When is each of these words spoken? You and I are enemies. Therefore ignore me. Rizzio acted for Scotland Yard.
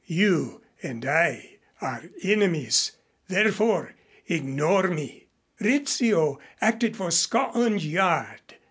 You 0.07 0.63
and 0.81 1.05
I 1.05 1.57
are 1.79 2.05
enemies. 2.23 2.93
Therefore 3.27 3.93
ignore 4.25 4.87
me. 4.87 5.27
Rizzio 5.59 6.39
acted 6.59 6.97
for 6.97 7.11
Scotland 7.11 7.83
Yard. 7.83 8.55